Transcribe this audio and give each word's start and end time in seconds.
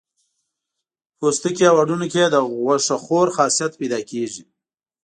پوستکي 1.17 1.63
او 1.69 1.75
هډونو 1.81 2.05
کې 2.11 2.19
یې 2.23 2.27
د 2.31 2.35
غوښه 2.55 2.95
خور 3.03 3.27
خاصیت 3.35 3.71
پیدا 3.79 3.99
کېږي. 4.09 4.43